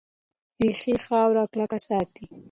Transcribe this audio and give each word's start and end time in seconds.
ریښې 0.61 0.95
خاوره 1.05 1.43
کلکه 1.53 1.77
ساتي. 1.87 2.25